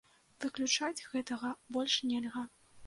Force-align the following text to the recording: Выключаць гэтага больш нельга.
Выключаць 0.45 1.05
гэтага 1.11 1.55
больш 1.79 2.01
нельга. 2.13 2.49